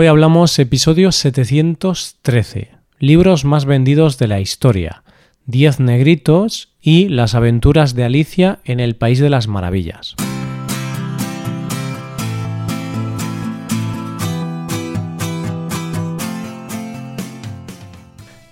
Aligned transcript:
Hoy 0.00 0.06
hablamos 0.06 0.56
episodio 0.60 1.10
713, 1.10 2.70
libros 3.00 3.44
más 3.44 3.64
vendidos 3.64 4.16
de 4.16 4.28
la 4.28 4.38
historia, 4.38 5.02
10 5.46 5.80
negritos 5.80 6.72
y 6.80 7.08
las 7.08 7.34
aventuras 7.34 7.96
de 7.96 8.04
Alicia 8.04 8.60
en 8.64 8.78
el 8.78 8.94
País 8.94 9.18
de 9.18 9.28
las 9.28 9.48
Maravillas. 9.48 10.14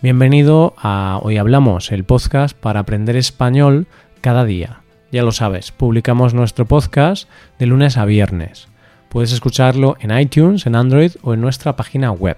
Bienvenido 0.03 0.75
a 0.79 1.21
Hoy 1.23 1.37
Hablamos, 1.37 1.93
el 1.93 2.03
podcast 2.03 2.59
para 2.59 2.81
aprender 2.81 3.15
español 3.15 3.87
cada 4.21 4.45
día. 4.45 4.83
Ya 5.13 5.23
lo 5.23 5.31
sabes, 5.31 5.71
publicamos 5.71 6.35
nuestro 6.35 6.67
podcast 6.67 7.29
de 7.61 7.67
lunes 7.67 7.97
a 7.99 8.05
viernes. 8.05 8.67
Puedes 9.09 9.33
escucharlo 9.33 9.97
en 10.01 10.17
iTunes, 10.17 10.67
en 10.67 10.77
Android 10.77 11.13
o 11.23 11.35
en 11.35 11.41
nuestra 11.41 11.77
página 11.77 12.11
web. 12.11 12.37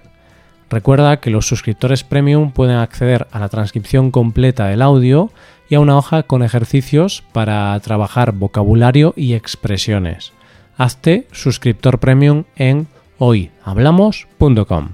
Recuerda 0.69 1.19
que 1.19 1.31
los 1.31 1.47
suscriptores 1.47 2.03
premium 2.03 2.51
pueden 2.51 2.77
acceder 2.77 3.27
a 3.31 3.39
la 3.39 3.49
transcripción 3.49 4.11
completa 4.11 4.67
del 4.67 4.83
audio 4.83 5.31
y 5.67 5.75
a 5.75 5.79
una 5.79 5.97
hoja 5.97 6.23
con 6.23 6.43
ejercicios 6.43 7.23
para 7.31 7.79
trabajar 7.79 8.33
vocabulario 8.33 9.13
y 9.15 9.33
expresiones. 9.33 10.33
Hazte 10.77 11.27
suscriptor 11.31 11.99
premium 11.99 12.43
en 12.55 12.87
hoyhablamos.com. 13.17 14.89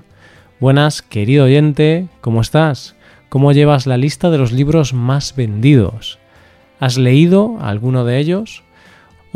Buenas, 0.59 1.01
querido 1.01 1.45
oyente, 1.45 2.07
¿cómo 2.21 2.41
estás? 2.41 2.95
¿Cómo 3.29 3.51
llevas 3.51 3.85
la 3.85 3.97
lista 3.97 4.29
de 4.29 4.37
los 4.37 4.53
libros 4.53 4.93
más 4.93 5.35
vendidos? 5.35 6.19
¿Has 6.79 6.97
leído 6.97 7.57
alguno 7.61 8.05
de 8.05 8.17
ellos? 8.19 8.63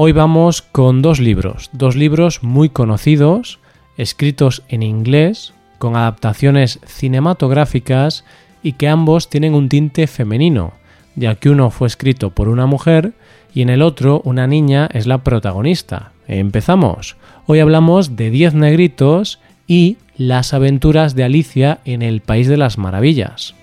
Hoy 0.01 0.13
vamos 0.13 0.61
con 0.61 1.01
dos 1.01 1.19
libros, 1.19 1.69
dos 1.73 1.97
libros 1.97 2.41
muy 2.41 2.69
conocidos, 2.69 3.59
escritos 3.97 4.63
en 4.69 4.81
inglés, 4.81 5.53
con 5.77 5.97
adaptaciones 5.97 6.79
cinematográficas 6.85 8.23
y 8.63 8.71
que 8.71 8.87
ambos 8.87 9.29
tienen 9.29 9.53
un 9.53 9.67
tinte 9.67 10.07
femenino, 10.07 10.71
ya 11.17 11.35
que 11.35 11.49
uno 11.49 11.69
fue 11.69 11.89
escrito 11.89 12.29
por 12.29 12.47
una 12.47 12.65
mujer 12.65 13.11
y 13.53 13.61
en 13.61 13.67
el 13.67 13.81
otro 13.81 14.21
una 14.23 14.47
niña 14.47 14.87
es 14.93 15.05
la 15.05 15.21
protagonista. 15.21 16.13
Empezamos. 16.29 17.17
Hoy 17.45 17.59
hablamos 17.59 18.15
de 18.15 18.29
Diez 18.29 18.53
negritos 18.53 19.41
y 19.67 19.97
las 20.15 20.53
aventuras 20.53 21.13
de 21.13 21.25
Alicia 21.25 21.81
en 21.83 22.03
el 22.03 22.21
País 22.21 22.47
de 22.47 22.55
las 22.55 22.77
Maravillas. 22.77 23.53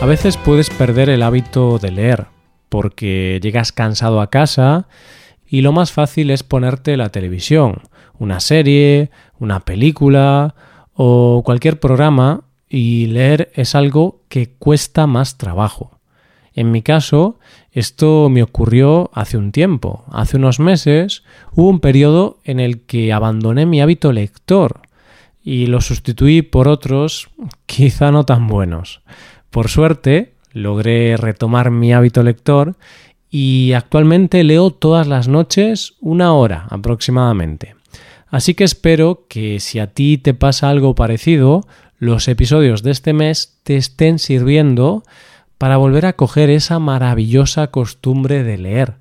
A 0.00 0.06
veces 0.06 0.38
puedes 0.38 0.70
perder 0.70 1.10
el 1.10 1.22
hábito 1.22 1.78
de 1.78 1.90
leer, 1.90 2.28
porque 2.70 3.38
llegas 3.42 3.70
cansado 3.70 4.22
a 4.22 4.30
casa 4.30 4.88
y 5.46 5.60
lo 5.60 5.72
más 5.72 5.92
fácil 5.92 6.30
es 6.30 6.42
ponerte 6.42 6.96
la 6.96 7.10
televisión, 7.10 7.82
una 8.18 8.40
serie, 8.40 9.10
una 9.38 9.60
película 9.60 10.54
o 10.94 11.42
cualquier 11.44 11.78
programa 11.80 12.44
y 12.66 13.06
leer 13.06 13.52
es 13.54 13.74
algo 13.74 14.22
que 14.30 14.54
cuesta 14.54 15.06
más 15.06 15.36
trabajo. 15.36 15.98
En 16.54 16.70
mi 16.70 16.80
caso, 16.80 17.38
esto 17.70 18.30
me 18.30 18.42
ocurrió 18.42 19.10
hace 19.12 19.36
un 19.36 19.52
tiempo. 19.52 20.04
Hace 20.10 20.38
unos 20.38 20.60
meses 20.60 21.24
hubo 21.52 21.68
un 21.68 21.80
periodo 21.80 22.38
en 22.44 22.58
el 22.58 22.86
que 22.86 23.12
abandoné 23.12 23.66
mi 23.66 23.82
hábito 23.82 24.12
lector 24.12 24.80
y 25.42 25.66
lo 25.66 25.82
sustituí 25.82 26.40
por 26.40 26.68
otros 26.68 27.28
quizá 27.66 28.10
no 28.10 28.24
tan 28.24 28.46
buenos. 28.46 29.02
Por 29.50 29.68
suerte, 29.68 30.34
logré 30.52 31.16
retomar 31.16 31.70
mi 31.70 31.92
hábito 31.92 32.22
lector 32.22 32.76
y 33.30 33.72
actualmente 33.72 34.42
leo 34.44 34.70
todas 34.70 35.06
las 35.06 35.28
noches 35.28 35.94
una 36.00 36.32
hora 36.32 36.66
aproximadamente. 36.70 37.74
Así 38.28 38.54
que 38.54 38.64
espero 38.64 39.26
que 39.28 39.58
si 39.60 39.80
a 39.80 39.88
ti 39.88 40.18
te 40.18 40.34
pasa 40.34 40.70
algo 40.70 40.94
parecido, 40.94 41.66
los 41.98 42.28
episodios 42.28 42.82
de 42.82 42.92
este 42.92 43.12
mes 43.12 43.58
te 43.64 43.76
estén 43.76 44.18
sirviendo 44.18 45.02
para 45.58 45.76
volver 45.76 46.06
a 46.06 46.14
coger 46.14 46.48
esa 46.48 46.78
maravillosa 46.78 47.66
costumbre 47.68 48.44
de 48.44 48.56
leer. 48.56 48.94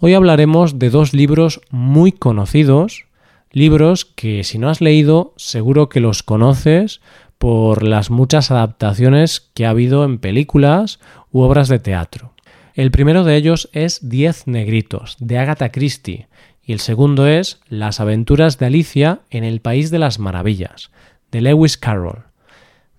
Hoy 0.00 0.14
hablaremos 0.14 0.78
de 0.78 0.90
dos 0.90 1.12
libros 1.12 1.60
muy 1.70 2.10
conocidos, 2.10 3.06
libros 3.52 4.04
que 4.04 4.44
si 4.44 4.58
no 4.58 4.68
has 4.68 4.80
leído 4.80 5.34
seguro 5.36 5.88
que 5.88 6.00
los 6.00 6.22
conoces 6.22 7.00
por 7.38 7.82
las 7.82 8.10
muchas 8.10 8.50
adaptaciones 8.50 9.50
que 9.54 9.66
ha 9.66 9.70
habido 9.70 10.04
en 10.04 10.18
películas 10.18 11.00
u 11.30 11.40
obras 11.40 11.68
de 11.68 11.78
teatro. 11.78 12.34
El 12.74 12.90
primero 12.90 13.22
de 13.24 13.36
ellos 13.36 13.68
es 13.72 14.08
Diez 14.08 14.46
Negritos, 14.46 15.16
de 15.20 15.38
Agatha 15.38 15.70
Christie, 15.70 16.28
y 16.62 16.72
el 16.72 16.80
segundo 16.80 17.26
es 17.26 17.60
Las 17.68 18.00
aventuras 18.00 18.58
de 18.58 18.66
Alicia 18.66 19.20
en 19.30 19.44
el 19.44 19.60
País 19.60 19.90
de 19.90 19.98
las 19.98 20.18
Maravillas, 20.18 20.90
de 21.30 21.40
Lewis 21.40 21.76
Carroll. 21.76 22.24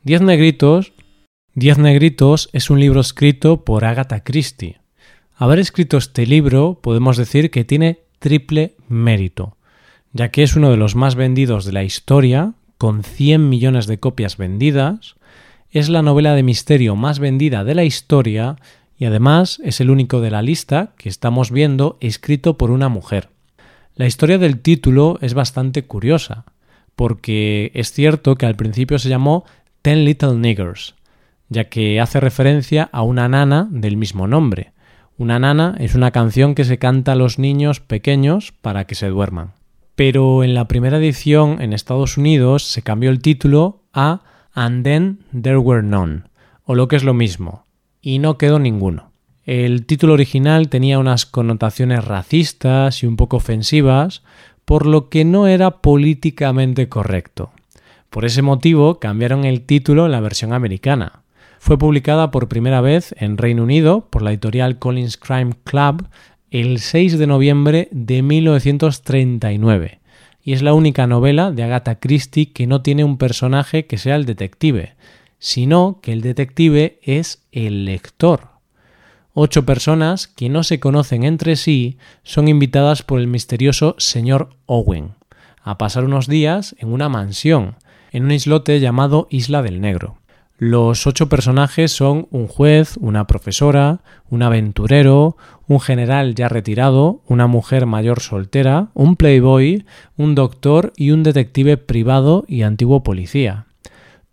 Diez 0.04 0.22
Negritos, 0.22 0.94
Diez 1.56 1.78
Negritos 1.78 2.50
es 2.54 2.70
un 2.70 2.80
libro 2.80 3.02
escrito 3.02 3.64
por 3.66 3.86
Agatha 3.86 4.24
Christie. 4.24 4.80
Haber 5.36 5.60
escrito 5.60 5.98
este 5.98 6.26
libro 6.26 6.80
podemos 6.82 7.18
decir 7.18 7.50
que 7.50 7.66
tiene 7.66 8.00
triple 8.20 8.76
mérito, 8.88 9.58
ya 10.14 10.30
que 10.30 10.44
es 10.44 10.56
uno 10.56 10.70
de 10.70 10.78
los 10.78 10.96
más 10.96 11.16
vendidos 11.16 11.66
de 11.66 11.74
la 11.74 11.84
historia, 11.84 12.54
con 12.78 13.04
100 13.04 13.50
millones 13.50 13.88
de 13.88 14.00
copias 14.00 14.38
vendidas, 14.38 15.16
es 15.72 15.90
la 15.90 16.02
novela 16.02 16.36
de 16.36 16.44
misterio 16.44 16.96
más 16.96 17.20
vendida 17.20 17.64
de 17.64 17.76
la 17.76 17.84
historia 17.84 18.58
y 18.98 19.06
además 19.06 19.60
es 19.64 19.82
el 19.82 19.90
único 19.90 20.22
de 20.22 20.32
la 20.32 20.42
lista 20.42 20.94
que 20.98 21.10
estamos 21.10 21.52
viendo 21.52 21.98
escrito 22.00 22.58
por 22.58 22.72
una 22.72 22.88
mujer. 22.88 23.30
La 23.96 24.06
historia 24.06 24.38
del 24.38 24.60
título 24.60 25.18
es 25.22 25.34
bastante 25.34 25.84
curiosa, 25.84 26.46
porque 26.96 27.72
es 27.74 27.92
cierto 27.92 28.36
que 28.36 28.46
al 28.46 28.56
principio 28.56 29.00
se 29.00 29.10
llamó 29.10 29.46
Ten 29.82 30.06
Little 30.06 30.36
Niggers, 30.36 30.96
ya 31.50 31.66
que 31.66 32.00
hace 32.00 32.20
referencia 32.20 32.90
a 32.92 33.02
una 33.02 33.28
nana 33.28 33.68
del 33.70 33.98
mismo 33.98 34.28
nombre. 34.28 34.72
Una 35.18 35.40
nana 35.40 35.76
es 35.80 35.96
una 35.96 36.12
canción 36.12 36.56
que 36.56 36.66
se 36.66 36.78
canta 36.78 37.14
a 37.14 37.16
los 37.16 37.40
niños 37.40 37.80
pequeños 37.80 38.54
para 38.62 38.86
que 38.86 38.96
se 38.96 39.08
duerman 39.08 39.55
pero 39.96 40.44
en 40.44 40.54
la 40.54 40.68
primera 40.68 40.98
edición 40.98 41.62
en 41.62 41.74
Estados 41.74 42.18
Unidos 42.18 42.64
se 42.64 42.82
cambió 42.82 43.10
el 43.10 43.22
título 43.22 43.84
a 43.94 44.22
And 44.54 44.84
Then 44.84 45.20
There 45.42 45.58
Were 45.58 45.84
None, 45.84 46.24
o 46.64 46.76
lo 46.76 46.88
que 46.88 46.98
es 46.98 47.04
lo 47.04 47.14
mismo, 47.14 47.66
y 48.02 48.20
no 48.20 48.38
quedó 48.38 48.60
ninguno. 48.60 49.12
El 49.46 49.86
título 49.86 50.14
original 50.14 50.70
tenía 50.70 51.00
unas 51.00 51.26
connotaciones 51.26 52.04
racistas 52.04 53.04
y 53.04 53.08
un 53.08 53.16
poco 53.16 53.38
ofensivas, 53.38 54.24
por 54.66 54.86
lo 54.86 55.10
que 55.10 55.24
no 55.24 55.48
era 55.48 55.82
políticamente 55.82 56.90
correcto. 56.90 57.52
Por 58.10 58.26
ese 58.26 58.42
motivo 58.42 59.00
cambiaron 59.00 59.46
el 59.46 59.62
título 59.62 60.06
en 60.06 60.12
la 60.14 60.20
versión 60.20 60.54
americana. 60.54 61.24
Fue 61.60 61.78
publicada 61.78 62.32
por 62.32 62.48
primera 62.48 62.82
vez 62.82 63.14
en 63.18 63.38
Reino 63.38 63.64
Unido 63.64 64.08
por 64.10 64.22
la 64.22 64.32
editorial 64.32 64.80
Collins 64.80 65.18
Crime 65.18 65.54
Club 65.64 66.08
el 66.62 66.80
6 66.80 67.18
de 67.18 67.28
noviembre 67.28 67.90
de 67.92 68.22
1939 68.22 70.00
y 70.42 70.54
es 70.54 70.62
la 70.62 70.74
única 70.74 71.06
novela 71.06 71.52
de 71.52 71.64
Agatha 71.64 72.00
Christie 72.00 72.54
que 72.54 72.66
no 72.66 72.82
tiene 72.82 73.04
un 73.04 73.18
personaje 73.18 73.88
que 73.88 73.98
sea 73.98 74.16
el 74.16 74.24
detective, 74.24 74.96
sino 75.38 76.00
que 76.02 76.14
el 76.14 76.22
detective 76.22 76.98
es 77.04 77.44
el 77.52 77.84
lector. 77.84 78.52
Ocho 79.34 79.66
personas 79.66 80.28
que 80.28 80.48
no 80.48 80.64
se 80.64 80.80
conocen 80.80 81.26
entre 81.26 81.58
sí 81.58 81.98
son 82.24 82.48
invitadas 82.48 83.04
por 83.04 83.20
el 83.20 83.28
misterioso 83.28 83.96
señor 83.98 84.52
Owen 84.66 85.16
a 85.62 85.78
pasar 85.78 86.06
unos 86.06 86.26
días 86.28 86.74
en 86.80 86.94
una 86.94 87.10
mansión, 87.10 87.76
en 88.14 88.24
un 88.24 88.32
islote 88.32 88.80
llamado 88.80 89.28
Isla 89.30 89.62
del 89.62 89.82
Negro. 89.82 90.20
Los 90.58 91.06
ocho 91.06 91.28
personajes 91.28 91.92
son 91.92 92.28
un 92.32 92.48
juez, 92.48 92.96
una 93.02 93.28
profesora, 93.28 94.00
un 94.30 94.42
aventurero, 94.42 95.36
un 95.68 95.82
general 95.82 96.34
ya 96.34 96.48
retirado, 96.48 97.20
una 97.28 97.46
mujer 97.46 97.86
mayor 97.86 98.22
soltera, 98.22 98.88
un 98.94 99.18
playboy, 99.18 99.86
un 100.16 100.34
doctor 100.34 100.94
y 100.96 101.12
un 101.12 101.24
detective 101.24 101.76
privado 101.76 102.46
y 102.48 102.62
antiguo 102.62 103.04
policía. 103.04 103.66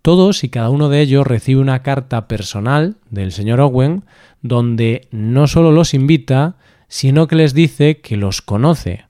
Todos 0.01 0.45
y 0.45 0.49
cada 0.49 0.69
uno 0.69 0.87
de 0.87 1.01
ellos 1.01 1.27
recibe 1.27 1.59
una 1.59 1.83
carta 1.83 2.29
personal 2.29 2.95
del 3.09 3.33
señor 3.33 3.59
Owen 3.59 4.05
donde 4.41 5.09
no 5.11 5.47
solo 5.47 5.73
los 5.73 5.93
invita, 5.93 6.55
sino 6.87 7.27
que 7.27 7.35
les 7.35 7.53
dice 7.53 7.99
que 7.99 8.15
los 8.15 8.41
conoce, 8.41 9.07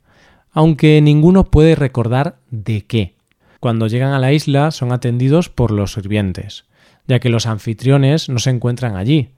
aunque 0.52 1.00
ninguno 1.00 1.44
puede 1.44 1.76
recordar 1.76 2.38
de 2.50 2.86
qué. 2.86 3.14
Cuando 3.60 3.86
llegan 3.86 4.14
a 4.14 4.20
la 4.20 4.34
isla 4.34 4.72
son 4.72 4.92
atendidos 4.92 5.50
por 5.50 5.70
los 5.70 5.94
sirvientes 5.94 6.66
ya 7.08 7.20
que 7.20 7.30
los 7.30 7.46
anfitriones 7.46 8.30
no 8.30 8.40
se 8.40 8.50
encuentran 8.50 8.96
allí. 8.96 9.30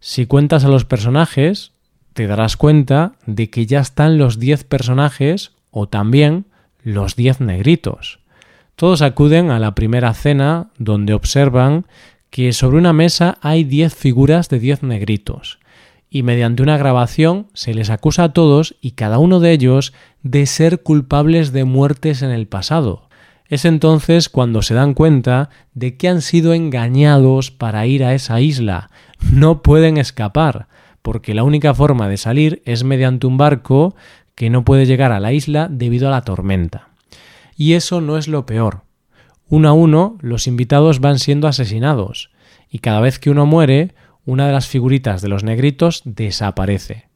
Si 0.00 0.26
cuentas 0.26 0.64
a 0.64 0.68
los 0.68 0.84
personajes, 0.84 1.72
te 2.12 2.26
darás 2.26 2.56
cuenta 2.56 3.12
de 3.26 3.50
que 3.50 3.66
ya 3.66 3.80
están 3.80 4.18
los 4.18 4.38
10 4.38 4.64
personajes 4.64 5.52
o 5.70 5.88
también 5.88 6.46
los 6.82 7.16
10 7.16 7.40
negritos. 7.40 8.20
Todos 8.76 9.02
acuden 9.02 9.50
a 9.50 9.58
la 9.58 9.74
primera 9.74 10.14
cena 10.14 10.70
donde 10.78 11.12
observan 11.12 11.86
que 12.30 12.52
sobre 12.52 12.78
una 12.78 12.92
mesa 12.92 13.38
hay 13.42 13.64
10 13.64 13.94
figuras 13.94 14.48
de 14.48 14.58
10 14.58 14.84
negritos 14.84 15.58
y 16.10 16.22
mediante 16.24 16.62
una 16.62 16.76
grabación 16.76 17.46
se 17.54 17.72
les 17.72 17.88
acusa 17.88 18.24
a 18.24 18.32
todos 18.32 18.76
y 18.80 18.92
cada 18.92 19.18
uno 19.18 19.38
de 19.38 19.52
ellos 19.52 19.92
de 20.22 20.46
ser 20.46 20.82
culpables 20.82 21.52
de 21.52 21.64
muertes 21.64 22.22
en 22.22 22.30
el 22.30 22.48
pasado. 22.48 23.09
Es 23.50 23.64
entonces 23.64 24.28
cuando 24.28 24.62
se 24.62 24.74
dan 24.74 24.94
cuenta 24.94 25.50
de 25.74 25.96
que 25.96 26.08
han 26.08 26.22
sido 26.22 26.54
engañados 26.54 27.50
para 27.50 27.84
ir 27.84 28.04
a 28.04 28.14
esa 28.14 28.40
isla. 28.40 28.90
No 29.32 29.60
pueden 29.60 29.96
escapar, 29.98 30.68
porque 31.02 31.34
la 31.34 31.42
única 31.42 31.74
forma 31.74 32.08
de 32.08 32.16
salir 32.16 32.62
es 32.64 32.84
mediante 32.84 33.26
un 33.26 33.38
barco 33.38 33.96
que 34.36 34.50
no 34.50 34.64
puede 34.64 34.86
llegar 34.86 35.10
a 35.10 35.18
la 35.18 35.32
isla 35.32 35.66
debido 35.68 36.06
a 36.06 36.12
la 36.12 36.22
tormenta. 36.22 36.90
Y 37.56 37.72
eso 37.72 38.00
no 38.00 38.16
es 38.18 38.28
lo 38.28 38.46
peor. 38.46 38.82
Uno 39.48 39.68
a 39.68 39.72
uno 39.72 40.16
los 40.20 40.46
invitados 40.46 41.00
van 41.00 41.18
siendo 41.18 41.48
asesinados, 41.48 42.30
y 42.70 42.78
cada 42.78 43.00
vez 43.00 43.18
que 43.18 43.30
uno 43.30 43.46
muere, 43.46 43.94
una 44.24 44.46
de 44.46 44.52
las 44.52 44.68
figuritas 44.68 45.22
de 45.22 45.28
los 45.28 45.42
negritos 45.42 46.02
desaparece. 46.04 47.08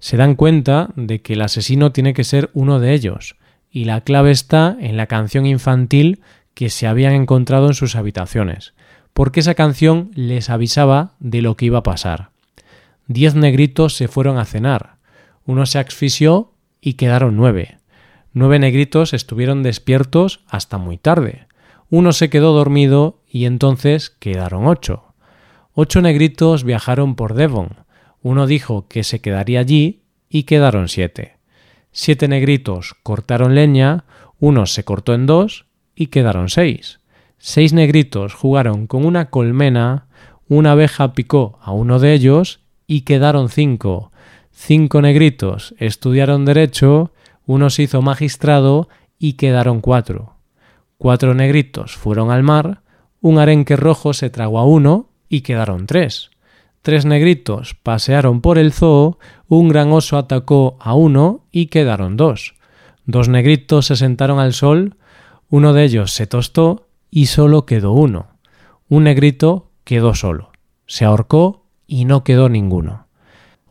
Se 0.00 0.18
dan 0.18 0.34
cuenta 0.34 0.90
de 0.96 1.22
que 1.22 1.32
el 1.32 1.40
asesino 1.40 1.92
tiene 1.92 2.12
que 2.12 2.24
ser 2.24 2.50
uno 2.52 2.78
de 2.78 2.92
ellos, 2.92 3.36
y 3.70 3.84
la 3.84 4.00
clave 4.02 4.30
está 4.30 4.76
en 4.80 4.96
la 4.96 5.06
canción 5.06 5.46
infantil 5.46 6.20
que 6.54 6.70
se 6.70 6.86
habían 6.86 7.12
encontrado 7.12 7.68
en 7.68 7.74
sus 7.74 7.96
habitaciones, 7.96 8.74
porque 9.12 9.40
esa 9.40 9.54
canción 9.54 10.10
les 10.14 10.50
avisaba 10.50 11.12
de 11.20 11.42
lo 11.42 11.56
que 11.56 11.66
iba 11.66 11.78
a 11.78 11.82
pasar. 11.82 12.30
Diez 13.06 13.34
negritos 13.34 13.94
se 13.94 14.08
fueron 14.08 14.38
a 14.38 14.44
cenar, 14.44 14.96
uno 15.44 15.64
se 15.64 15.78
asfixió 15.78 16.52
y 16.80 16.94
quedaron 16.94 17.36
nueve. 17.36 17.78
Nueve 18.34 18.58
negritos 18.58 19.14
estuvieron 19.14 19.62
despiertos 19.62 20.40
hasta 20.46 20.76
muy 20.76 20.98
tarde. 20.98 21.46
Uno 21.88 22.12
se 22.12 22.28
quedó 22.28 22.52
dormido 22.52 23.22
y 23.26 23.46
entonces 23.46 24.10
quedaron 24.10 24.66
ocho. 24.66 25.14
Ocho 25.72 26.02
negritos 26.02 26.64
viajaron 26.64 27.14
por 27.14 27.32
Devon. 27.32 27.86
Uno 28.20 28.46
dijo 28.46 28.88
que 28.88 29.04
se 29.04 29.20
quedaría 29.20 29.60
allí 29.60 30.02
y 30.28 30.42
quedaron 30.42 30.88
siete. 30.88 31.37
Siete 31.90 32.28
negritos 32.28 32.94
cortaron 33.02 33.54
leña, 33.54 34.04
uno 34.38 34.66
se 34.66 34.84
cortó 34.84 35.14
en 35.14 35.26
dos 35.26 35.66
y 35.94 36.08
quedaron 36.08 36.48
seis. 36.48 37.00
Seis 37.38 37.72
negritos 37.72 38.34
jugaron 38.34 38.86
con 38.86 39.04
una 39.04 39.30
colmena, 39.30 40.06
una 40.48 40.72
abeja 40.72 41.12
picó 41.12 41.58
a 41.62 41.72
uno 41.72 41.98
de 41.98 42.12
ellos 42.12 42.60
y 42.86 43.02
quedaron 43.02 43.48
cinco. 43.48 44.12
Cinco 44.50 45.02
negritos 45.02 45.74
estudiaron 45.78 46.44
derecho, 46.44 47.12
uno 47.46 47.70
se 47.70 47.84
hizo 47.84 48.02
magistrado 48.02 48.88
y 49.18 49.34
quedaron 49.34 49.80
cuatro. 49.80 50.34
Cuatro 50.98 51.34
negritos 51.34 51.96
fueron 51.96 52.30
al 52.30 52.42
mar, 52.42 52.82
un 53.20 53.38
arenque 53.38 53.76
rojo 53.76 54.12
se 54.12 54.30
tragó 54.30 54.58
a 54.58 54.64
uno 54.64 55.10
y 55.28 55.42
quedaron 55.42 55.86
tres. 55.86 56.30
Tres 56.82 57.04
negritos 57.04 57.74
pasearon 57.74 58.40
por 58.40 58.58
el 58.58 58.72
zoo, 58.72 59.18
un 59.48 59.68
gran 59.68 59.92
oso 59.92 60.16
atacó 60.16 60.76
a 60.80 60.94
uno 60.94 61.44
y 61.50 61.66
quedaron 61.66 62.16
dos. 62.16 62.54
Dos 63.04 63.28
negritos 63.28 63.86
se 63.86 63.96
sentaron 63.96 64.38
al 64.38 64.52
sol, 64.52 64.96
uno 65.50 65.72
de 65.72 65.84
ellos 65.84 66.12
se 66.12 66.26
tostó 66.26 66.88
y 67.10 67.26
solo 67.26 67.66
quedó 67.66 67.92
uno. 67.92 68.28
Un 68.88 69.04
negrito 69.04 69.70
quedó 69.84 70.14
solo. 70.14 70.50
Se 70.86 71.04
ahorcó 71.04 71.64
y 71.86 72.04
no 72.04 72.24
quedó 72.24 72.48
ninguno. 72.48 73.06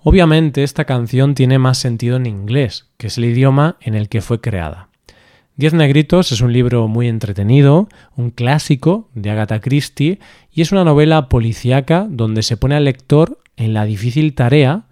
Obviamente 0.04 0.64
esta 0.64 0.86
canción 0.86 1.36
tiene 1.36 1.60
más 1.60 1.78
sentido 1.78 2.18
en 2.18 2.26
inglés, 2.26 2.90
que 2.98 3.08
es 3.08 3.18
el 3.18 3.26
idioma 3.26 3.78
en 3.82 3.94
el 3.94 4.10
que 4.10 4.22
fue 4.22 4.42
creada. 4.42 4.90
Diez 5.58 5.74
Negritos 5.74 6.32
es 6.32 6.42
un 6.42 6.54
libro 6.54 6.88
muy 6.88 7.08
entretenido, 7.08 7.90
un 8.16 8.30
clásico 8.30 9.10
de 9.16 9.32
Agatha 9.32 9.60
Christie, 9.60 10.20
y 10.52 10.62
es 10.62 10.72
una 10.72 10.84
novela 10.84 11.30
policíaca 11.30 12.06
donde 12.08 12.44
se 12.44 12.58
pone 12.58 12.76
al 12.76 12.86
lector 12.86 13.40
en 13.56 13.74
la 13.74 13.86
difícil 13.86 14.36
tarea 14.36 14.84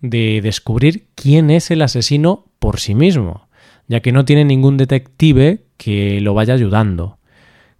de 0.00 0.38
descubrir 0.40 1.06
quién 1.16 1.50
es 1.50 1.72
el 1.72 1.82
asesino 1.82 2.44
por 2.60 2.78
sí 2.78 2.94
mismo, 2.94 3.48
ya 3.88 3.98
que 3.98 4.12
no 4.12 4.24
tiene 4.24 4.44
ningún 4.44 4.76
detective 4.76 5.64
que 5.76 6.20
lo 6.20 6.34
vaya 6.34 6.54
ayudando. 6.54 7.18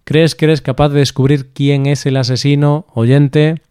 ¿Crees 0.03 0.35
que 0.35 0.43
eres 0.43 0.61
capaz 0.61 0.89
de 0.89 0.99
descubrir 0.99 1.53
quién 1.53 1.85
es 1.85 2.05
el 2.05 2.17
asesino, 2.17 2.87
oyente? 2.93 3.61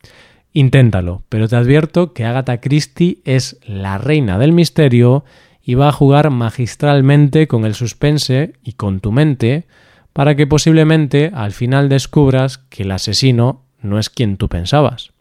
Inténtalo, 0.55 1.25
pero 1.29 1.47
te 1.47 1.57
advierto 1.57 2.15
que 2.15 2.25
Agatha 2.25 2.63
Christie 2.63 3.19
es 3.27 3.59
la 3.67 3.99
reina 3.99 4.39
del 4.39 4.53
misterio 4.53 5.27
y 5.65 5.75
va 5.75 5.89
a 5.89 5.93
jugar 5.93 6.31
magistralmente 6.31 7.47
con 7.47 7.65
el 7.65 7.75
suspense 7.75 8.55
y 8.63 8.73
con 8.73 9.01
tu 9.01 9.13
mente 9.13 9.67
para 10.13 10.35
que 10.35 10.47
posiblemente 10.47 11.31
al 11.35 11.53
final 11.53 11.89
descubras 11.89 12.59
que 12.59 12.83
el 12.83 12.91
asesino 12.91 13.63
no 13.81 13.99
es 13.99 14.11
quien 14.11 14.37
tú 14.37 14.49
pensabas. 14.49 15.13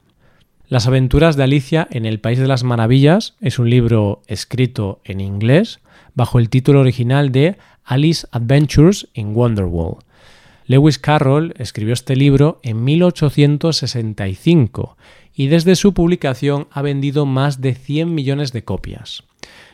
Las 0.67 0.87
aventuras 0.87 1.35
de 1.35 1.43
Alicia 1.43 1.87
en 1.91 2.05
el 2.05 2.19
País 2.19 2.39
de 2.39 2.47
las 2.47 2.63
Maravillas 2.63 3.35
es 3.41 3.59
un 3.59 3.69
libro 3.69 4.21
escrito 4.27 5.01
en 5.03 5.19
inglés 5.19 5.79
bajo 6.15 6.39
el 6.39 6.49
título 6.49 6.79
original 6.79 7.31
de 7.31 7.57
Alice 7.83 8.25
Adventures 8.31 9.09
in 9.13 9.35
Wonderworld. 9.35 10.03
Lewis 10.65 10.97
Carroll 10.97 11.53
escribió 11.57 11.93
este 11.93 12.15
libro 12.15 12.59
en 12.63 12.85
1865 12.85 14.97
y 15.35 15.47
desde 15.47 15.75
su 15.75 15.93
publicación 15.93 16.69
ha 16.71 16.81
vendido 16.81 17.25
más 17.25 17.59
de 17.59 17.75
100 17.75 18.15
millones 18.15 18.53
de 18.53 18.63
copias. 18.63 19.25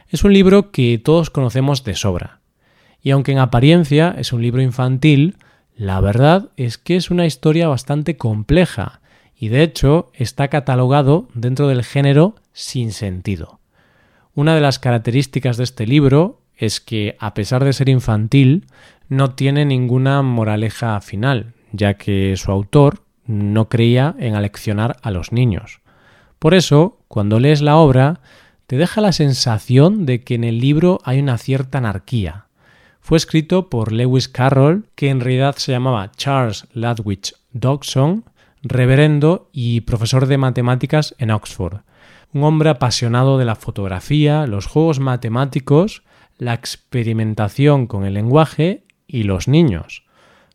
Es 0.09 0.23
un 0.23 0.31
libro 0.33 0.71
que 0.71 0.97
todos 0.97 1.29
conocemos 1.29 1.83
de 1.83 1.95
sobra. 1.95 2.39
Y 3.01 3.11
aunque 3.11 3.33
en 3.33 3.39
apariencia 3.39 4.15
es 4.17 4.31
un 4.31 4.41
libro 4.41 4.61
infantil, 4.61 5.35
la 5.75 5.99
verdad 5.99 6.49
es 6.55 6.77
que 6.77 6.95
es 6.95 7.11
una 7.11 7.25
historia 7.25 7.67
bastante 7.67 8.15
compleja 8.15 9.01
y 9.37 9.49
de 9.49 9.63
hecho 9.63 10.09
está 10.13 10.47
catalogado 10.47 11.27
dentro 11.33 11.67
del 11.67 11.83
género 11.83 12.35
sin 12.53 12.91
sentido. 12.93 13.59
Una 14.33 14.55
de 14.55 14.61
las 14.61 14.79
características 14.79 15.57
de 15.57 15.65
este 15.65 15.85
libro 15.85 16.41
es 16.55 16.79
que, 16.79 17.17
a 17.19 17.33
pesar 17.33 17.63
de 17.63 17.73
ser 17.73 17.89
infantil, 17.89 18.65
no 19.09 19.31
tiene 19.31 19.65
ninguna 19.65 20.21
moraleja 20.21 20.99
final, 21.01 21.53
ya 21.71 21.95
que 21.95 22.35
su 22.37 22.51
autor 22.51 23.03
no 23.25 23.67
creía 23.67 24.15
en 24.19 24.35
aleccionar 24.35 24.97
a 25.01 25.11
los 25.11 25.31
niños. 25.31 25.81
Por 26.39 26.53
eso, 26.53 26.99
cuando 27.07 27.39
lees 27.39 27.61
la 27.61 27.75
obra, 27.75 28.21
te 28.67 28.77
deja 28.77 28.99
la 28.99 29.13
sensación 29.13 30.05
de 30.05 30.23
que 30.23 30.35
en 30.35 30.43
el 30.43 30.59
libro 30.59 30.99
hay 31.03 31.19
una 31.19 31.37
cierta 31.37 31.77
anarquía. 31.77 32.47
Fue 32.99 33.17
escrito 33.17 33.69
por 33.69 33.93
Lewis 33.93 34.27
Carroll, 34.27 34.89
que 34.95 35.09
en 35.09 35.21
realidad 35.21 35.55
se 35.55 35.71
llamaba 35.71 36.11
Charles 36.11 36.67
Ludwig 36.73 37.33
Dodgson, 37.53 38.25
reverendo 38.61 39.49
y 39.53 39.81
profesor 39.81 40.27
de 40.27 40.37
matemáticas 40.37 41.15
en 41.17 41.31
Oxford. 41.31 41.77
Un 42.33 42.43
hombre 42.43 42.69
apasionado 42.69 43.37
de 43.37 43.45
la 43.45 43.55
fotografía, 43.55 44.45
los 44.45 44.65
juegos 44.65 44.99
matemáticos, 44.99 46.03
la 46.37 46.53
experimentación 46.53 47.87
con 47.87 48.03
el 48.03 48.15
lenguaje 48.15 48.83
y 49.07 49.23
los 49.23 49.47
niños. 49.47 50.03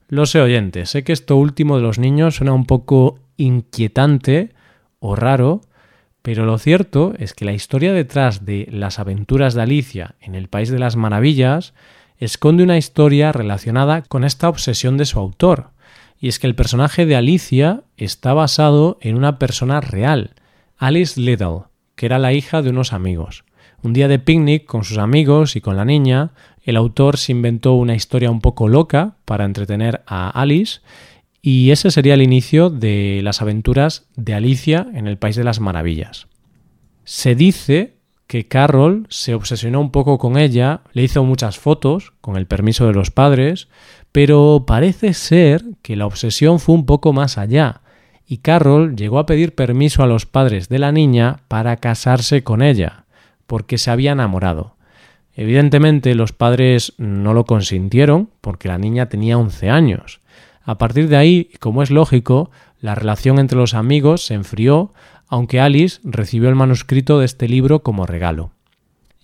Lo 0.09 0.27
sé 0.27 0.43
oyente, 0.43 0.85
sé 0.85 1.03
que 1.05 1.15
esto 1.15 1.37
último 1.37 1.77
de 1.77 1.83
los 1.83 1.99
niños 1.99 2.37
suena 2.37 2.53
un 2.53 2.67
poco 2.67 3.19
inquietante 3.39 4.53
o 5.01 5.17
raro, 5.17 5.63
pero 6.23 6.47
lo 6.47 6.57
cierto 6.59 7.15
es 7.19 7.35
que 7.35 7.45
la 7.45 7.53
historia 7.53 7.93
detrás 7.93 8.45
de 8.45 8.69
las 8.71 8.99
aventuras 9.01 9.55
de 9.55 9.63
Alicia 9.63 10.15
en 10.21 10.37
el 10.37 10.49
País 10.49 10.71
de 10.71 10.79
las 10.79 10.95
Maravillas 10.97 11.75
esconde 12.19 12.63
una 12.63 12.79
historia 12.79 13.33
relacionada 13.33 14.03
con 14.03 14.23
esta 14.23 14.49
obsesión 14.49 14.97
de 14.97 15.05
su 15.05 15.19
autor. 15.19 15.71
Y 16.21 16.29
es 16.29 16.39
que 16.39 16.47
el 16.47 16.55
personaje 16.55 17.05
de 17.05 17.17
Alicia 17.17 17.83
está 17.97 18.33
basado 18.33 18.99
en 19.01 19.17
una 19.17 19.41
persona 19.41 19.81
real, 19.81 20.35
Alice 20.79 21.21
Little, 21.21 21.65
que 21.97 22.07
era 22.07 22.21
la 22.21 22.33
hija 22.33 22.63
de 22.63 22.71
unos 22.71 22.93
amigos. 22.93 23.45
Un 23.83 23.93
día 23.93 24.07
de 24.07 24.21
picnic 24.21 24.65
con 24.65 24.85
sus 24.85 24.99
amigos 24.99 25.57
y 25.57 25.61
con 25.61 25.77
la 25.77 25.85
niña, 25.85 26.31
el 26.63 26.77
autor 26.77 27.17
se 27.17 27.33
inventó 27.33 27.73
una 27.73 27.97
historia 27.97 28.31
un 28.31 28.41
poco 28.41 28.69
loca 28.69 29.17
para 29.25 29.45
entretener 29.45 30.03
a 30.07 30.31
Alice 30.31 30.81
y 31.43 31.73
ese 31.73 31.91
sería 31.91 32.15
el 32.15 32.23
inicio 32.23 32.71
de 32.71 33.21
las 33.25 33.43
aventuras 33.43 34.07
de 34.15 34.35
Alicia 34.35 34.87
en 34.95 35.09
el 35.09 35.19
País 35.19 35.35
de 35.35 35.43
las 35.43 35.59
Maravillas. 35.59 36.29
Se 37.05 37.35
dice 37.35 37.97
que 38.29 38.47
Carroll 38.47 39.07
se 39.11 39.35
obsesionó 39.35 39.81
un 39.81 39.91
poco 39.91 40.19
con 40.19 40.39
ella, 40.39 40.83
le 40.93 41.03
hizo 41.03 41.25
muchas 41.25 41.59
fotos, 41.59 42.13
con 42.21 42.37
el 42.37 42.47
permiso 42.47 42.87
de 42.87 42.95
los 42.95 43.11
padres, 43.11 43.69
pero 44.13 44.65
parece 44.67 45.15
ser 45.15 45.65
que 45.83 45.97
la 45.97 46.07
obsesión 46.07 46.61
fue 46.61 46.77
un 46.77 46.87
poco 46.87 47.13
más 47.13 47.37
allá, 47.37 47.81
y 48.25 48.39
Carroll 48.39 48.95
llegó 48.95 49.19
a 49.19 49.27
pedir 49.27 49.55
permiso 49.55 50.05
a 50.05 50.07
los 50.07 50.27
padres 50.27 50.69
de 50.69 50.79
la 50.79 50.93
niña 50.93 51.41
para 51.49 51.77
casarse 51.77 52.45
con 52.45 52.63
ella, 52.63 53.05
porque 53.49 53.79
se 53.79 53.91
había 53.91 54.13
enamorado. 54.13 54.77
Evidentemente 55.35 56.15
los 56.15 56.33
padres 56.33 56.93
no 56.99 57.35
lo 57.35 57.45
consintieron, 57.47 58.31
porque 58.41 58.69
la 58.69 58.79
niña 58.79 59.09
tenía 59.09 59.37
11 59.37 59.71
años, 59.71 60.21
a 60.65 60.79
partir 60.79 61.09
de 61.09 61.17
ahí, 61.17 61.51
como 61.61 61.83
es 61.83 61.91
lógico, 61.91 62.51
la 62.81 62.95
relación 62.95 63.39
entre 63.39 63.59
los 63.59 63.75
amigos 63.75 64.27
se 64.27 64.35
enfrió, 64.35 64.93
aunque 65.29 65.61
Alice 65.61 66.01
recibió 66.05 66.49
el 66.49 66.55
manuscrito 66.55 67.19
de 67.19 67.27
este 67.27 67.49
libro 67.49 67.83
como 67.83 68.07
regalo. 68.07 68.51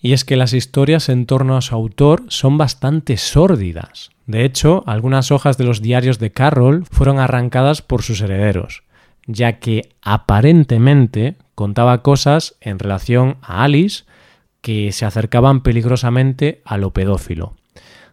Y 0.01 0.13
es 0.13 0.23
que 0.23 0.37
las 0.37 0.53
historias 0.53 1.09
en 1.09 1.25
torno 1.25 1.57
a 1.57 1.61
su 1.61 1.75
autor 1.75 2.23
son 2.29 2.57
bastante 2.57 3.17
sórdidas. 3.17 4.11
De 4.25 4.45
hecho, 4.45 4.83
algunas 4.85 5.31
hojas 5.31 5.57
de 5.57 5.65
los 5.65 5.81
diarios 5.81 6.19
de 6.19 6.31
Carroll 6.31 6.85
fueron 6.89 7.19
arrancadas 7.19 7.81
por 7.81 8.01
sus 8.01 8.21
herederos, 8.21 8.83
ya 9.27 9.59
que 9.59 9.89
aparentemente 10.01 11.35
contaba 11.55 12.01
cosas 12.01 12.55
en 12.61 12.79
relación 12.79 13.37
a 13.41 13.63
Alice 13.63 14.05
que 14.61 14.91
se 14.91 15.05
acercaban 15.05 15.61
peligrosamente 15.61 16.61
a 16.63 16.77
lo 16.77 16.91
pedófilo. 16.91 17.58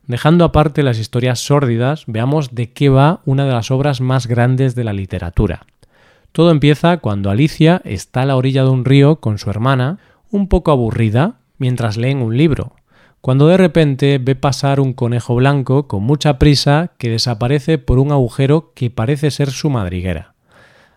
Dejando 0.07 0.45
aparte 0.45 0.85
las 0.85 0.99
historias 0.99 1.41
sórdidas, 1.41 2.05
veamos 2.07 2.55
de 2.55 2.71
qué 2.71 2.89
va 2.89 3.21
una 3.25 3.45
de 3.45 3.53
las 3.53 3.71
obras 3.71 4.01
más 4.01 4.29
grandes 4.29 4.75
de 4.75 4.85
la 4.85 4.93
literatura. 4.93 5.67
Todo 6.31 6.51
empieza 6.51 6.99
cuando 6.99 7.31
Alicia 7.31 7.81
está 7.85 8.23
a 8.23 8.27
la 8.27 8.37
orilla 8.37 8.63
de 8.63 8.71
un 8.71 8.85
río 8.85 9.17
con 9.17 9.39
su 9.39 9.51
hermana, 9.51 9.99
un 10.31 10.49
poco 10.49 10.71
aburrida, 10.71 11.39
mientras 11.59 11.97
leen 11.97 12.19
un 12.19 12.37
libro, 12.37 12.77
cuando 13.21 13.49
de 13.49 13.57
repente 13.57 14.19
ve 14.19 14.37
pasar 14.37 14.79
un 14.79 14.93
conejo 14.93 15.35
blanco 15.35 15.89
con 15.89 16.05
mucha 16.05 16.39
prisa 16.39 16.93
que 16.99 17.11
desaparece 17.11 17.79
por 17.79 17.99
un 17.99 18.13
agujero 18.13 18.73
que 18.75 18.91
parece 18.91 19.33
ser 19.33 19.51
su 19.51 19.71
madriguera. 19.71 20.35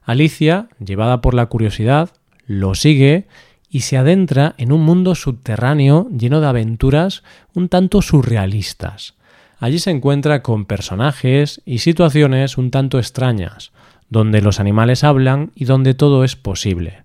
Alicia, 0.03 0.67
llevada 0.83 1.21
por 1.21 1.33
la 1.33 1.47
curiosidad, 1.47 2.11
lo 2.45 2.75
sigue 2.75 3.27
y 3.69 3.81
se 3.81 3.97
adentra 3.97 4.55
en 4.57 4.71
un 4.71 4.81
mundo 4.81 5.15
subterráneo 5.15 6.07
lleno 6.09 6.41
de 6.41 6.47
aventuras 6.47 7.23
un 7.53 7.69
tanto 7.69 8.01
surrealistas. 8.01 9.15
Allí 9.59 9.79
se 9.79 9.91
encuentra 9.91 10.41
con 10.41 10.65
personajes 10.65 11.61
y 11.65 11.79
situaciones 11.79 12.57
un 12.57 12.71
tanto 12.71 12.97
extrañas, 12.97 13.71
donde 14.09 14.41
los 14.41 14.59
animales 14.59 15.03
hablan 15.03 15.51
y 15.53 15.65
donde 15.65 15.93
todo 15.93 16.23
es 16.23 16.35
posible. 16.35 17.03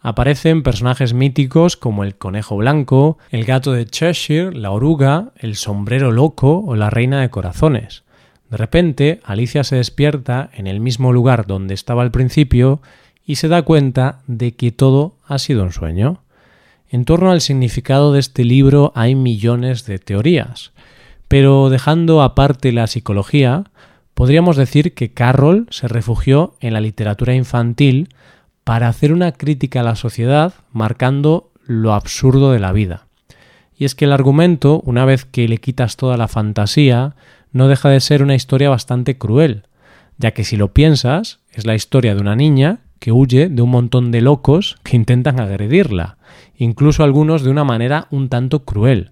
Aparecen 0.00 0.62
personajes 0.62 1.14
míticos 1.14 1.76
como 1.76 2.04
el 2.04 2.16
conejo 2.16 2.56
blanco, 2.56 3.18
el 3.30 3.44
gato 3.44 3.72
de 3.72 3.86
Cheshire, 3.86 4.52
la 4.52 4.70
oruga, 4.70 5.32
el 5.36 5.56
sombrero 5.56 6.12
loco 6.12 6.62
o 6.64 6.76
la 6.76 6.90
reina 6.90 7.20
de 7.20 7.30
corazones. 7.30 8.04
De 8.50 8.56
repente, 8.56 9.20
Alicia 9.24 9.64
se 9.64 9.76
despierta 9.76 10.50
en 10.54 10.68
el 10.68 10.78
mismo 10.78 11.12
lugar 11.12 11.46
donde 11.46 11.74
estaba 11.74 12.02
al 12.02 12.12
principio 12.12 12.80
y 13.26 13.36
se 13.36 13.48
da 13.48 13.62
cuenta 13.62 14.20
de 14.28 14.52
que 14.52 14.70
todo 14.70 15.16
ha 15.26 15.38
sido 15.38 15.64
un 15.64 15.72
sueño. 15.72 16.22
En 16.88 17.04
torno 17.04 17.32
al 17.32 17.40
significado 17.40 18.12
de 18.12 18.20
este 18.20 18.44
libro 18.44 18.92
hay 18.94 19.16
millones 19.16 19.84
de 19.84 19.98
teorías, 19.98 20.72
pero 21.26 21.68
dejando 21.68 22.22
aparte 22.22 22.70
la 22.70 22.86
psicología, 22.86 23.64
podríamos 24.14 24.56
decir 24.56 24.94
que 24.94 25.12
Carroll 25.12 25.66
se 25.70 25.88
refugió 25.88 26.54
en 26.60 26.72
la 26.72 26.80
literatura 26.80 27.34
infantil 27.34 28.14
para 28.62 28.88
hacer 28.88 29.12
una 29.12 29.32
crítica 29.32 29.80
a 29.80 29.84
la 29.84 29.96
sociedad 29.96 30.54
marcando 30.72 31.50
lo 31.64 31.92
absurdo 31.92 32.52
de 32.52 32.60
la 32.60 32.72
vida. 32.72 33.06
Y 33.76 33.84
es 33.84 33.96
que 33.96 34.04
el 34.04 34.12
argumento, 34.12 34.80
una 34.84 35.04
vez 35.04 35.24
que 35.24 35.48
le 35.48 35.58
quitas 35.58 35.96
toda 35.96 36.16
la 36.16 36.28
fantasía, 36.28 37.16
no 37.52 37.66
deja 37.66 37.90
de 37.90 38.00
ser 38.00 38.22
una 38.22 38.36
historia 38.36 38.70
bastante 38.70 39.18
cruel, 39.18 39.64
ya 40.16 40.30
que 40.30 40.44
si 40.44 40.56
lo 40.56 40.72
piensas, 40.72 41.40
es 41.50 41.66
la 41.66 41.74
historia 41.74 42.14
de 42.14 42.20
una 42.20 42.36
niña 42.36 42.78
que 42.98 43.12
huye 43.12 43.48
de 43.48 43.62
un 43.62 43.70
montón 43.70 44.10
de 44.10 44.20
locos 44.20 44.76
que 44.82 44.96
intentan 44.96 45.40
agredirla, 45.40 46.18
incluso 46.56 47.04
algunos 47.04 47.42
de 47.42 47.50
una 47.50 47.64
manera 47.64 48.06
un 48.10 48.28
tanto 48.28 48.64
cruel. 48.64 49.10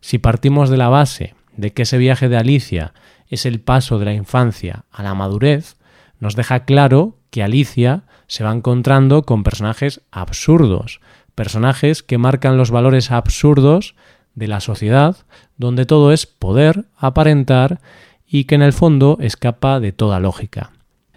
Si 0.00 0.18
partimos 0.18 0.70
de 0.70 0.76
la 0.76 0.88
base 0.88 1.34
de 1.56 1.72
que 1.72 1.82
ese 1.82 1.98
viaje 1.98 2.28
de 2.28 2.36
Alicia 2.36 2.92
es 3.28 3.46
el 3.46 3.60
paso 3.60 3.98
de 3.98 4.04
la 4.04 4.14
infancia 4.14 4.84
a 4.90 5.02
la 5.02 5.14
madurez, 5.14 5.76
nos 6.20 6.36
deja 6.36 6.64
claro 6.64 7.16
que 7.30 7.42
Alicia 7.42 8.04
se 8.26 8.44
va 8.44 8.52
encontrando 8.52 9.22
con 9.22 9.42
personajes 9.42 10.02
absurdos, 10.10 11.00
personajes 11.34 12.02
que 12.02 12.18
marcan 12.18 12.56
los 12.56 12.70
valores 12.70 13.10
absurdos 13.10 13.94
de 14.34 14.48
la 14.48 14.60
sociedad, 14.60 15.16
donde 15.56 15.86
todo 15.86 16.12
es 16.12 16.26
poder, 16.26 16.84
aparentar 16.96 17.80
y 18.26 18.44
que 18.44 18.54
en 18.54 18.62
el 18.62 18.72
fondo 18.72 19.18
escapa 19.20 19.80
de 19.80 19.92
toda 19.92 20.20
lógica. 20.20 20.72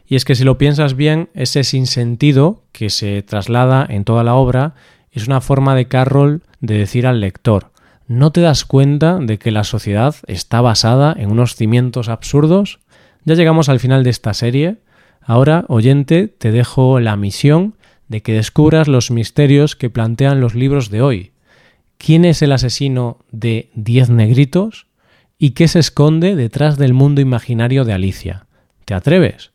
Y 0.08 0.16
es 0.16 0.26
que 0.26 0.36
si 0.36 0.44
lo 0.44 0.58
piensas 0.58 0.96
bien, 0.96 1.30
ese 1.34 1.64
sinsentido 1.64 2.64
que 2.72 2.90
se 2.90 3.22
traslada 3.24 3.86
en 3.90 4.04
toda 4.04 4.24
la 4.24 4.36
obra 4.36 4.76
es 5.12 5.28
una 5.28 5.42
forma 5.42 5.76
de 5.76 5.88
Carroll 5.88 6.44
de 6.60 6.78
decir 6.78 7.08
al 7.08 7.22
lector, 7.22 7.72
¿no 8.08 8.32
te 8.32 8.42
das 8.42 8.66
cuenta 8.66 9.18
de 9.20 9.40
que 9.40 9.52
la 9.52 9.64
sociedad 9.64 10.16
está 10.28 10.62
basada 10.62 11.16
en 11.18 11.32
unos 11.32 11.56
cimientos 11.56 12.10
absurdos? 12.10 12.80
Ya 13.24 13.34
llegamos 13.34 13.70
al 13.70 13.80
final 13.80 14.04
de 14.04 14.12
esta 14.12 14.34
serie. 14.34 14.78
Ahora, 15.22 15.66
oyente, 15.70 16.28
te 16.28 16.52
dejo 16.52 17.00
la 17.00 17.16
misión 17.16 17.76
de 18.08 18.22
que 18.22 18.34
descubras 18.34 18.88
los 18.88 19.10
misterios 19.10 19.76
que 19.76 19.90
plantean 19.90 20.40
los 20.40 20.54
libros 20.54 20.92
de 20.92 21.02
hoy. 21.02 21.32
¿Quién 21.98 22.26
es 22.26 22.44
el 22.44 22.52
asesino 22.52 23.20
de 23.32 23.72
Diez 23.74 24.10
Negritos? 24.10 24.86
¿Y 25.40 25.52
qué 25.52 25.68
se 25.68 25.80
esconde 25.80 26.36
detrás 26.36 26.78
del 26.78 26.94
mundo 26.94 27.22
imaginario 27.22 27.84
de 27.84 27.94
Alicia? 27.94 28.46
¿Te 28.86 28.94
atreves? 28.94 29.55